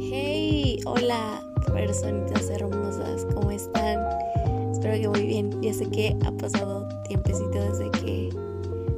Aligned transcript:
Hey, 0.00 0.80
hola, 0.86 1.42
personitas 1.70 2.48
hermosas, 2.48 3.26
¿cómo 3.34 3.50
están? 3.50 3.98
Espero 4.72 4.94
que 4.94 5.08
muy 5.10 5.26
bien. 5.26 5.60
Ya 5.60 5.74
sé 5.74 5.84
que 5.90 6.16
ha 6.24 6.32
pasado 6.32 6.88
tiempecito 7.08 7.60
desde 7.60 7.90
que 7.90 8.30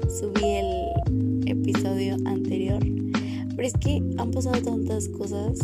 subí 0.09 0.45
el 0.45 1.51
episodio 1.51 2.15
anterior, 2.27 2.79
pero 3.57 3.67
es 3.67 3.75
que 3.75 4.01
han 4.17 4.31
pasado 4.31 4.63
tantas 4.63 5.09
cosas 5.09 5.59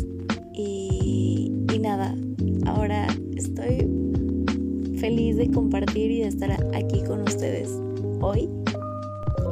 y, 0.53 1.53
y 1.73 1.79
nada, 1.79 2.13
ahora 2.67 3.07
estoy 3.37 3.89
feliz 4.99 5.37
de 5.37 5.49
compartir 5.49 6.11
y 6.11 6.23
de 6.23 6.27
estar 6.27 6.51
aquí 6.75 7.05
con 7.05 7.23
ustedes 7.23 7.71
hoy. 8.21 8.62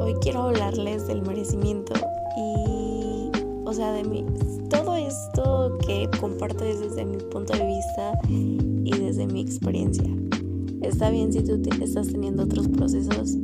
Hoy 0.01 0.15
quiero 0.21 0.41
hablarles 0.43 1.05
del 1.07 1.21
merecimiento 1.21 1.93
y, 2.35 3.29
o 3.65 3.71
sea, 3.73 3.91
de 3.93 4.03
mi, 4.03 4.25
todo 4.69 4.95
esto 4.95 5.77
que 5.85 6.09
comparto 6.19 6.63
es 6.65 6.79
desde 6.79 7.05
mi 7.05 7.17
punto 7.17 7.53
de 7.53 7.67
vista 7.67 8.13
y 8.27 8.91
desde 8.97 9.27
mi 9.27 9.41
experiencia. 9.41 10.09
Está 10.81 11.11
bien 11.11 11.31
si 11.31 11.43
tú 11.43 11.61
te- 11.61 11.83
estás 11.83 12.07
teniendo 12.07 12.43
otros 12.43 12.67
procesos 12.67 13.37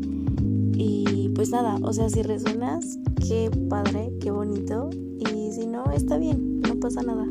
y 0.76 1.30
pues 1.36 1.52
nada, 1.52 1.78
o 1.84 1.94
sea, 1.94 2.10
si 2.10 2.24
resuenas, 2.24 2.98
qué 3.28 3.52
padre, 3.70 4.12
qué 4.20 4.32
bonito 4.32 4.90
y 5.20 5.52
si 5.52 5.68
no, 5.68 5.86
está 5.92 6.18
bien, 6.18 6.62
no 6.62 6.76
pasa 6.80 7.04
nada. 7.04 7.28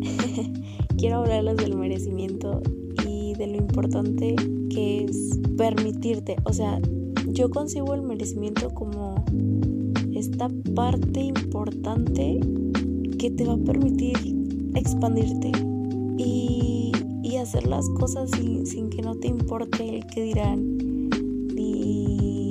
quiero 0.96 1.16
hablarles 1.16 1.56
del 1.58 1.76
merecimiento 1.76 2.62
y 3.06 3.34
de 3.34 3.48
lo 3.48 3.56
importante 3.58 4.34
que 4.70 5.04
es 5.04 5.38
permitirte, 5.58 6.36
o 6.44 6.52
sea, 6.54 6.80
yo 7.32 7.50
concibo 7.50 7.94
el 7.94 8.02
merecimiento 8.02 8.70
como 8.70 9.24
esta 10.14 10.48
parte 10.74 11.20
importante 11.20 12.40
que 13.18 13.30
te 13.30 13.46
va 13.46 13.54
a 13.54 13.58
permitir 13.58 14.16
expandirte 14.74 15.50
y, 16.18 16.92
y 17.22 17.36
hacer 17.36 17.66
las 17.66 17.88
cosas 17.90 18.30
sin, 18.30 18.66
sin 18.66 18.90
que 18.90 19.00
no 19.02 19.14
te 19.14 19.28
importe 19.28 19.96
el 19.96 20.06
que 20.06 20.22
dirán, 20.22 20.76
ni, 21.54 22.50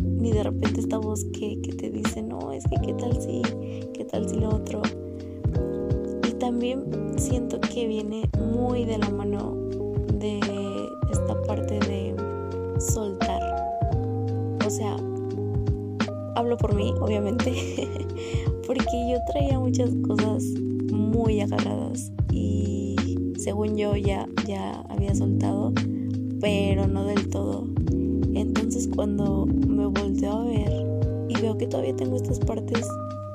ni 0.00 0.32
de 0.32 0.42
repente 0.42 0.80
esta 0.80 0.98
voz 0.98 1.24
que, 1.32 1.60
que 1.62 1.72
te 1.72 1.90
dice, 1.90 2.22
no, 2.22 2.52
es 2.52 2.64
que 2.64 2.76
qué 2.86 2.94
tal 2.94 3.20
si, 3.20 3.42
qué 3.92 4.04
tal 4.04 4.28
si 4.28 4.36
lo 4.36 4.50
otro. 4.50 4.82
Y 6.28 6.32
también 6.34 6.84
siento 7.16 7.60
que 7.60 7.86
viene 7.86 8.28
muy 8.38 8.84
de 8.84 8.98
la 8.98 9.10
mano 9.10 9.56
de 10.18 10.38
esta 11.10 11.42
parte 11.42 11.80
de 11.80 12.14
soltar. 12.78 13.45
O 14.66 14.70
sea, 14.70 14.96
hablo 16.34 16.56
por 16.56 16.74
mí, 16.74 16.92
obviamente, 17.00 17.52
porque 18.66 19.08
yo 19.08 19.18
traía 19.30 19.60
muchas 19.60 19.90
cosas 20.04 20.42
muy 20.90 21.40
agarradas 21.40 22.10
y 22.32 22.96
según 23.38 23.76
yo 23.76 23.94
ya, 23.94 24.26
ya 24.44 24.84
había 24.88 25.14
soltado, 25.14 25.72
pero 26.40 26.88
no 26.88 27.04
del 27.04 27.28
todo. 27.30 27.68
Entonces 28.34 28.88
cuando 28.92 29.46
me 29.46 29.86
volteo 29.86 30.32
a 30.32 30.44
ver 30.44 30.72
y 31.28 31.40
veo 31.40 31.56
que 31.56 31.68
todavía 31.68 31.94
tengo 31.94 32.16
estas 32.16 32.40
partes, 32.40 32.88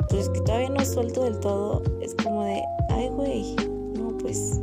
pues 0.10 0.28
que 0.28 0.42
todavía 0.42 0.70
no 0.70 0.84
suelto 0.84 1.24
del 1.24 1.40
todo, 1.40 1.82
es 2.02 2.14
como 2.16 2.44
de, 2.44 2.62
ay 2.90 3.08
güey, 3.08 3.56
no, 3.98 4.18
pues 4.18 4.60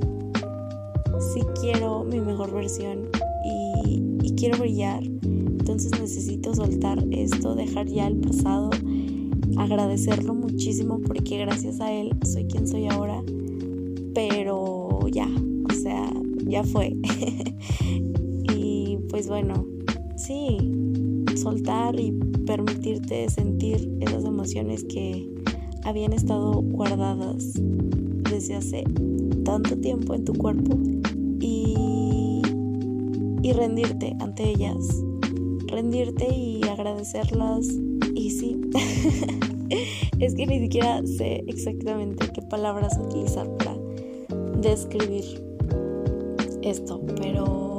sí 1.33 1.41
quiero 1.63 2.05
mi 2.05 2.21
mejor 2.21 2.53
versión 2.53 3.09
y, 3.43 4.19
y 4.23 4.35
quiero 4.35 4.59
brillar. 4.59 5.03
Entonces 5.69 6.01
necesito 6.01 6.55
soltar 6.55 7.05
esto, 7.11 7.55
dejar 7.55 7.89
ya 7.89 8.07
el 8.07 8.17
pasado, 8.17 8.71
agradecerlo 9.59 10.33
muchísimo 10.33 10.99
porque 11.07 11.37
gracias 11.37 11.79
a 11.83 11.93
él 11.93 12.17
soy 12.25 12.47
quien 12.47 12.67
soy 12.67 12.87
ahora. 12.87 13.23
Pero 14.15 15.01
ya, 15.13 15.29
o 15.71 15.75
sea, 15.75 16.11
ya 16.47 16.65
fue. 16.65 16.97
y 18.57 18.97
pues 19.11 19.29
bueno, 19.29 19.67
sí, 20.17 20.57
soltar 21.37 22.01
y 22.01 22.13
permitirte 22.47 23.29
sentir 23.29 23.91
esas 24.01 24.25
emociones 24.25 24.85
que 24.85 25.29
habían 25.85 26.15
estado 26.15 26.63
guardadas 26.63 27.53
desde 28.31 28.55
hace 28.55 28.85
tanto 29.45 29.77
tiempo 29.77 30.15
en 30.15 30.25
tu 30.25 30.33
cuerpo 30.33 30.79
y, 31.41 32.41
y 33.43 33.53
rendirte 33.53 34.17
ante 34.19 34.49
ellas 34.49 35.05
rendirte 35.69 36.33
y 36.35 36.63
agradecerlas. 36.65 37.69
Y 38.15 38.31
sí, 38.31 38.61
es 40.19 40.35
que 40.35 40.47
ni 40.47 40.59
siquiera 40.61 41.07
sé 41.07 41.45
exactamente 41.47 42.31
qué 42.33 42.43
palabras 42.43 42.99
utilizar 42.99 43.49
para 43.57 43.77
describir 44.61 45.25
esto, 46.63 47.01
pero 47.17 47.77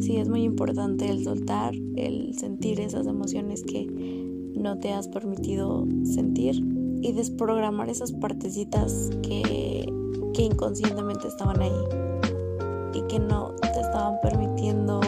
sí 0.00 0.16
es 0.16 0.28
muy 0.28 0.42
importante 0.42 1.08
el 1.08 1.24
soltar, 1.24 1.74
el 1.96 2.34
sentir 2.36 2.80
esas 2.80 3.06
emociones 3.06 3.62
que 3.62 3.86
no 4.54 4.78
te 4.78 4.92
has 4.92 5.08
permitido 5.08 5.86
sentir 6.04 6.56
y 7.00 7.12
desprogramar 7.12 7.90
esas 7.90 8.12
partecitas 8.12 9.10
que, 9.22 9.86
que 10.32 10.42
inconscientemente 10.42 11.28
estaban 11.28 11.60
ahí 11.60 11.70
y 12.94 13.02
que 13.02 13.18
no 13.18 13.54
te 13.60 13.80
estaban 13.80 14.14
permitiendo 14.22 15.00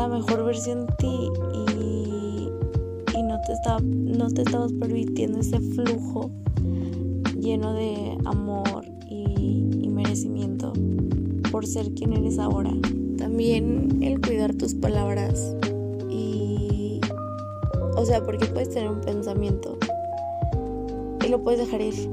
esta 0.00 0.14
mejor 0.14 0.44
versión 0.46 0.86
de 0.86 0.92
ti 0.94 1.28
y, 1.52 3.22
no, 3.22 3.38
te 3.42 3.52
estaba, 3.52 3.80
no 3.82 4.30
te 4.30 4.40
estabas 4.40 4.72
permitiendo 4.72 5.40
ese 5.40 5.60
flujo 5.60 6.30
lleno 7.38 7.74
de 7.74 8.16
amor 8.24 8.86
y, 9.10 9.68
y 9.78 9.88
merecimiento 9.90 10.72
por 11.52 11.66
ser 11.66 11.92
quien 11.92 12.14
eres 12.14 12.38
ahora. 12.38 12.72
También 13.18 13.98
el 14.00 14.22
cuidar 14.22 14.54
tus 14.54 14.74
palabras 14.74 15.54
y, 16.08 17.02
o 17.94 18.06
sea, 18.06 18.24
porque 18.24 18.46
puedes 18.46 18.70
tener 18.70 18.88
un 18.88 19.02
pensamiento 19.02 19.76
y 21.22 21.28
lo 21.28 21.42
puedes 21.42 21.60
dejar 21.60 21.82
ir. 21.82 22.10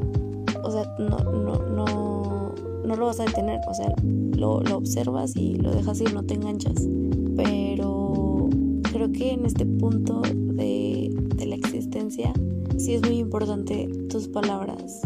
O 0.62 0.72
sea, 0.72 0.94
no, 1.00 1.20
no, 1.20 1.56
no, 1.70 2.54
no 2.84 2.96
lo 2.98 3.06
vas 3.06 3.22
a 3.22 3.24
detener. 3.24 3.62
O 3.66 3.74
sea, 3.74 3.94
lo, 4.04 4.60
lo 4.60 4.76
observas 4.76 5.38
y 5.38 5.56
lo 5.56 5.72
dejas 5.72 6.02
ir, 6.02 6.14
no 6.14 6.24
te 6.24 6.34
enganchas. 6.34 6.86
Pero 7.38 8.50
creo 8.92 9.12
que 9.12 9.32
en 9.32 9.46
este 9.46 9.66
punto 9.66 10.22
de, 10.22 11.14
la 11.46 11.56
existencia 11.56 12.34
sí 12.78 12.96
es 12.96 13.02
muy 13.04 13.20
importante 13.20 13.88
tus 14.10 14.28
palabras. 14.28 15.02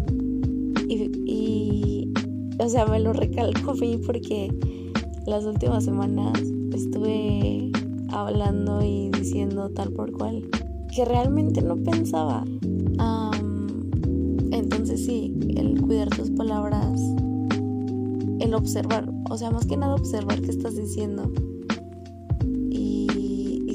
Y, 0.88 2.12
o 2.60 2.70
sea, 2.70 2.86
me 2.86 3.00
lo 3.00 3.14
recalco 3.14 3.72
a 3.72 3.76
mí 3.76 4.00
porque 4.06 4.52
las 5.28 5.46
últimas 5.46 5.86
semanas 5.86 6.42
estuve 6.74 7.72
hablando 8.10 8.84
y 8.84 9.10
diciendo 9.12 9.70
tal 9.70 9.92
por 9.92 10.12
cual 10.12 10.50
que 10.94 11.06
realmente 11.06 11.62
no 11.62 11.78
pensaba. 11.78 12.44
Entonces 14.52 15.06
sí, 15.06 15.34
el 15.56 15.82
cuidar 15.82 16.10
tus 16.10 16.30
palabras, 16.32 17.00
el 18.40 18.54
observar, 18.54 19.10
o 19.30 19.38
sea, 19.38 19.52
más 19.52 19.66
que 19.66 19.78
nada 19.78 19.96
observar 19.96 20.42
qué 20.42 20.50
estás 20.50 20.76
diciendo 20.76 21.32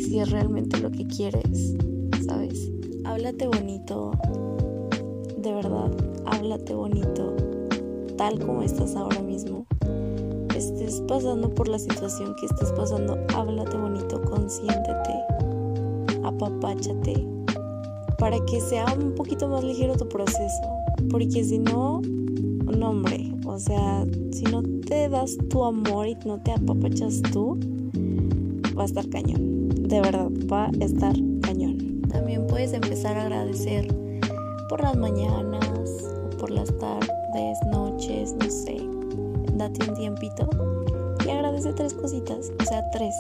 si 0.07 0.21
es 0.21 0.31
realmente 0.31 0.79
lo 0.79 0.91
que 0.91 1.05
quieres, 1.07 1.75
¿sabes? 2.25 2.71
Háblate 3.05 3.49
bonito, 3.49 4.13
de 5.37 5.53
verdad, 5.53 5.91
háblate 6.27 6.75
bonito, 6.75 7.35
tal 8.17 8.39
como 8.39 8.63
estás 8.63 8.95
ahora 8.95 9.21
mismo. 9.21 9.67
Estés 10.55 11.03
pasando 11.09 11.53
por 11.53 11.69
la 11.69 11.79
situación 11.79 12.37
que 12.37 12.47
estés 12.47 12.71
pasando, 12.73 13.19
háblate 13.35 13.77
bonito, 13.77 14.23
consiéntete, 14.23 15.13
apapáchate, 16.23 17.27
para 18.19 18.39
que 18.47 18.61
sea 18.61 18.87
un 18.97 19.13
poquito 19.13 19.49
más 19.49 19.65
ligero 19.65 19.97
tu 19.97 20.09
proceso. 20.09 20.63
Porque 21.11 21.43
si 21.43 21.59
no, 21.59 22.01
no 22.01 22.91
hombre, 22.91 23.33
o 23.45 23.59
sea, 23.59 24.07
si 24.31 24.45
no 24.45 24.63
te 24.63 25.09
das 25.09 25.37
tu 25.51 25.65
amor 25.65 26.07
y 26.07 26.15
no 26.25 26.41
te 26.41 26.53
apapachas 26.53 27.23
tú, 27.33 27.59
va 28.79 28.83
a 28.83 28.87
estar 28.87 29.09
cañón. 29.09 29.66
De 29.87 30.01
verdad, 30.01 30.29
va 30.53 30.67
a 30.67 30.85
estar 30.85 31.15
cañón. 31.43 32.03
También 32.09 32.47
puedes 32.47 32.73
empezar 32.73 33.17
a 33.17 33.23
agradecer 33.23 33.87
por 34.69 34.83
las 34.83 34.97
mañanas 34.97 35.91
por 36.39 36.51
las 36.51 36.77
tardes, 36.79 37.59
noches, 37.71 38.35
no 38.35 38.51
sé. 38.51 38.77
Date 39.57 39.89
un 39.89 39.97
tiempito 39.97 40.49
y 41.25 41.31
agradece 41.31 41.73
tres 41.73 41.95
cositas, 41.95 42.53
o 42.61 42.65
sea, 42.65 42.85
tres, 42.91 43.15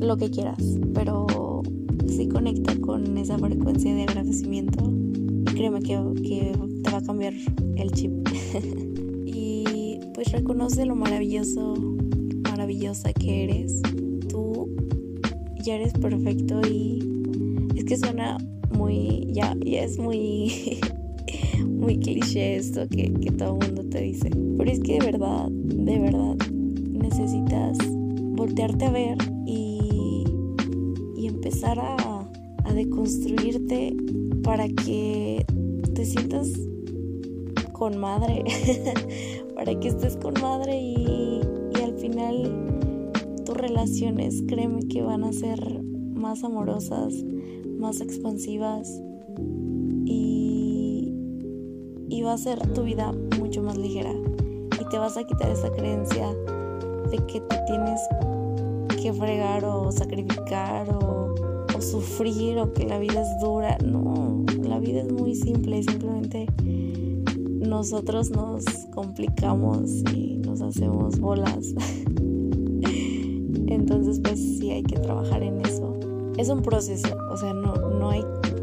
lo 0.00 0.16
que 0.16 0.30
quieras, 0.30 0.58
pero 0.94 1.62
sí 2.08 2.28
conecta 2.28 2.74
con 2.80 3.16
esa 3.18 3.38
frecuencia 3.38 3.94
de 3.94 4.02
agradecimiento 4.02 4.90
y 5.42 5.44
créeme 5.44 5.80
que, 5.82 5.98
que 6.22 6.52
te 6.82 6.90
va 6.90 6.98
a 6.98 7.02
cambiar 7.02 7.34
el 7.76 7.90
chip. 7.92 8.12
y 9.26 10.00
pues 10.14 10.32
reconoce 10.32 10.86
lo 10.86 10.96
maravilloso, 10.96 11.74
maravillosa 12.44 13.12
que 13.12 13.44
eres. 13.44 13.82
Ya 15.66 15.74
eres 15.74 15.94
perfecto 15.94 16.60
y 16.60 17.00
es 17.74 17.84
que 17.84 17.96
suena 17.96 18.38
muy, 18.70 19.26
ya, 19.32 19.52
ya 19.64 19.82
es 19.82 19.98
muy, 19.98 20.78
muy 21.66 21.98
cliché 21.98 22.54
esto 22.54 22.88
que, 22.88 23.12
que 23.14 23.32
todo 23.32 23.58
el 23.60 23.66
mundo 23.66 23.82
te 23.90 24.00
dice. 24.00 24.30
Pero 24.56 24.70
es 24.70 24.78
que 24.78 25.00
de 25.00 25.06
verdad, 25.06 25.48
de 25.50 25.98
verdad, 25.98 26.36
necesitas 26.92 27.78
voltearte 28.36 28.84
a 28.84 28.90
ver 28.92 29.18
y, 29.44 30.22
y 31.16 31.26
empezar 31.26 31.80
a, 31.80 32.30
a 32.62 32.72
deconstruirte 32.72 33.96
para 34.44 34.68
que 34.68 35.44
te 35.94 36.04
sientas 36.04 36.52
con 37.72 37.98
madre, 37.98 38.44
para 39.56 39.74
que 39.80 39.88
estés 39.88 40.16
con 40.16 40.34
madre 40.40 40.80
y, 40.80 41.40
y 41.76 41.82
al 41.82 41.94
final 41.98 42.75
relaciones, 43.56 44.42
créeme 44.46 44.86
que 44.88 45.02
van 45.02 45.24
a 45.24 45.32
ser 45.32 45.82
más 45.82 46.44
amorosas, 46.44 47.14
más 47.78 48.00
expansivas 48.00 48.88
y, 50.04 51.12
y 52.08 52.22
va 52.22 52.34
a 52.34 52.38
ser 52.38 52.60
tu 52.72 52.82
vida 52.82 53.12
mucho 53.38 53.62
más 53.62 53.76
ligera 53.76 54.12
y 54.80 54.88
te 54.88 54.98
vas 54.98 55.16
a 55.16 55.24
quitar 55.24 55.50
esa 55.50 55.70
creencia 55.72 56.32
de 57.10 57.18
que 57.26 57.40
te 57.40 57.56
tienes 57.66 58.00
que 59.02 59.12
fregar 59.12 59.64
o 59.64 59.92
sacrificar 59.92 60.88
o 60.90 61.34
sufrir 61.80 62.58
o 62.58 62.72
que 62.72 62.86
la 62.86 62.98
vida 62.98 63.22
es 63.22 63.40
dura. 63.40 63.78
No, 63.84 64.44
la 64.62 64.78
vida 64.78 65.02
es 65.02 65.12
muy 65.12 65.34
simple, 65.34 65.82
simplemente 65.82 66.46
nosotros 67.66 68.30
nos 68.30 68.64
complicamos 68.94 70.02
y 70.14 70.38
nos 70.38 70.60
hacemos 70.60 71.18
bolas. 71.18 71.74
Entonces, 73.66 74.20
pues 74.22 74.38
sí 74.38 74.70
hay 74.70 74.82
que 74.82 74.98
trabajar 74.98 75.42
en 75.42 75.60
eso. 75.64 75.98
Es 76.36 76.48
un 76.48 76.62
proceso, 76.62 77.16
o 77.30 77.36
sea, 77.36 77.52
no, 77.54 77.74
no 77.74 78.10
hay 78.10 78.22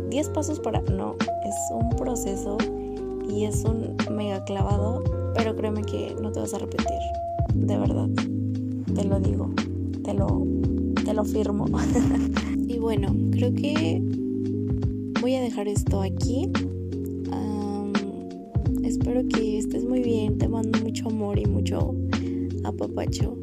10 0.10 0.30
pasos 0.30 0.60
para... 0.60 0.82
No, 0.82 1.16
es 1.46 1.56
un 1.72 1.90
proceso 1.96 2.58
y 3.30 3.46
es 3.46 3.64
un 3.64 3.96
mega 4.16 4.44
clavado, 4.46 5.04
pero 5.36 5.56
créeme 5.56 5.82
que 5.82 6.16
no 6.22 6.32
te 6.32 6.40
vas 6.40 6.54
a 6.54 6.58
arrepentir, 6.58 7.00
de 7.54 7.78
verdad. 7.78 8.10
Te 8.94 9.06
lo 9.06 9.20
digo, 9.20 9.50
te 10.04 10.14
lo, 10.14 10.46
te 11.04 11.14
lo 11.14 11.24
firmo. 11.26 11.66
y 12.68 12.78
bueno, 12.78 13.08
creo 13.32 13.54
que 13.54 14.02
voy 15.22 15.36
a 15.36 15.42
dejar 15.42 15.68
esto 15.68 16.02
aquí. 16.02 16.52
espero 18.84 19.28
que 19.28 19.58
estés 19.58 19.84
muy 19.86 20.02
bien. 20.02 20.38
Te 20.38 20.48
mando 20.48 20.80
mucho 20.80 21.08
amor 21.08 21.40
y 21.40 21.46
mucho 21.46 21.96
apapacho. 22.64 23.43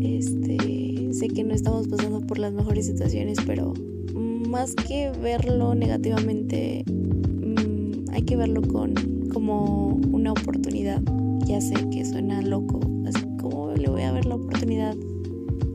Este, 0.00 1.12
sé 1.12 1.28
que 1.28 1.44
no 1.44 1.54
estamos 1.54 1.88
pasando 1.88 2.20
por 2.20 2.38
las 2.38 2.52
mejores 2.52 2.86
situaciones, 2.86 3.38
pero 3.46 3.74
más 4.14 4.74
que 4.74 5.10
verlo 5.22 5.74
negativamente, 5.74 6.84
mmm, 6.86 8.10
hay 8.12 8.22
que 8.22 8.36
verlo 8.36 8.62
con 8.62 8.94
como 9.32 10.00
una 10.10 10.32
oportunidad. 10.32 11.02
Ya 11.46 11.60
sé 11.60 11.74
que 11.90 12.04
suena 12.04 12.42
loco, 12.42 12.80
así 13.06 13.24
como 13.40 13.72
le 13.72 13.88
voy 13.88 14.02
a 14.02 14.12
ver 14.12 14.26
la 14.26 14.36
oportunidad 14.36 14.96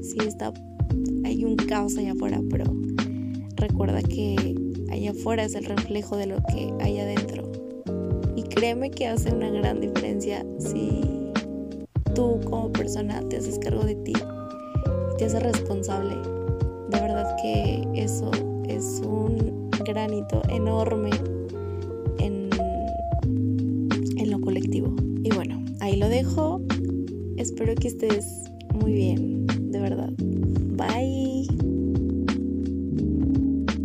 si 0.01 0.17
está 0.19 0.53
hay 1.23 1.43
un 1.43 1.55
caos 1.55 1.97
allá 1.97 2.11
afuera, 2.11 2.39
pero 2.49 2.65
recuerda 3.55 4.01
que 4.03 4.55
allá 4.91 5.11
afuera 5.11 5.43
es 5.43 5.55
el 5.55 5.65
reflejo 5.65 6.17
de 6.17 6.27
lo 6.27 6.37
que 6.43 6.71
hay 6.81 6.99
adentro. 6.99 7.51
Y 8.35 8.43
créeme 8.43 8.91
que 8.91 9.07
hace 9.07 9.33
una 9.33 9.49
gran 9.49 9.81
diferencia 9.81 10.45
si 10.59 11.01
tú 12.15 12.39
como 12.49 12.71
persona 12.71 13.21
te 13.29 13.37
haces 13.37 13.59
cargo 13.59 13.83
de 13.83 13.95
ti 13.95 14.13
te 15.17 15.25
haces 15.25 15.41
responsable. 15.41 16.15
De 16.89 16.99
verdad 16.99 17.35
que 17.41 17.83
eso 17.95 18.31
es 18.67 19.01
un 19.05 19.69
granito 19.85 20.41
enorme 20.49 21.11
en, 22.19 22.49
en 24.17 24.31
lo 24.31 24.39
colectivo. 24.41 24.93
Y 25.23 25.29
bueno, 25.33 25.63
ahí 25.79 25.97
lo 25.97 26.09
dejo. 26.09 26.61
Espero 27.37 27.75
que 27.75 27.87
estés 27.87 28.43
muy 28.73 28.93
bien, 28.93 29.45
de 29.71 29.79
verdad. 29.79 30.11
Bye. 30.17 31.74